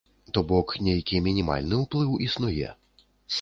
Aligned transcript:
То 0.35 0.41
бок, 0.51 0.71
нейкі 0.87 1.19
мінімальны 1.27 1.83
ўплыў 1.83 2.17
існуе. 2.29 2.73